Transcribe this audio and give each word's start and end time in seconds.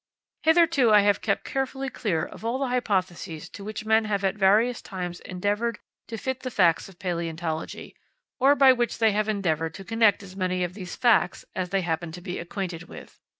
Hitherto 0.41 0.91
I 0.91 1.01
have 1.01 1.21
kept 1.21 1.43
carefully 1.43 1.87
clear 1.91 2.25
of 2.25 2.43
all 2.43 2.57
the 2.57 2.69
hypotheses 2.69 3.47
to 3.49 3.63
which 3.63 3.85
men 3.85 4.05
have 4.05 4.23
at 4.23 4.33
various 4.35 4.81
times 4.81 5.19
endeavoured 5.19 5.77
to 6.07 6.17
fit 6.17 6.39
the 6.39 6.49
facts 6.49 6.89
of 6.89 6.97
palaeontology, 6.97 7.93
or 8.39 8.55
by 8.55 8.73
which 8.73 8.97
they 8.97 9.11
have 9.11 9.29
endeavoured 9.29 9.75
to 9.75 9.85
connect 9.85 10.23
as 10.23 10.35
many 10.35 10.63
of 10.63 10.73
these 10.73 10.95
facts 10.95 11.45
as 11.55 11.69
they 11.69 11.81
happened 11.81 12.15
to 12.15 12.21
be 12.21 12.39
acquainted 12.39 12.85
with. 12.89 13.19